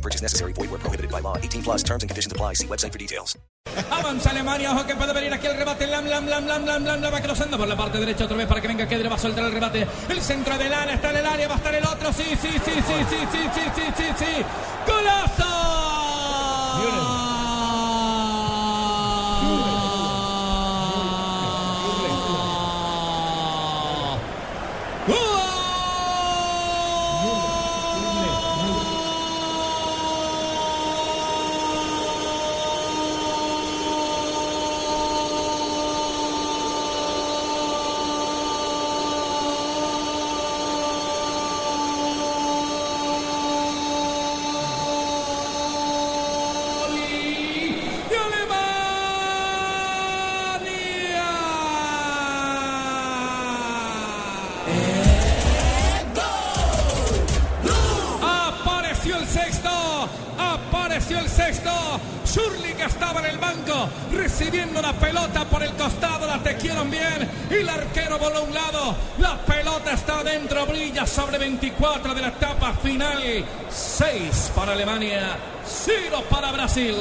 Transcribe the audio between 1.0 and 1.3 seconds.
by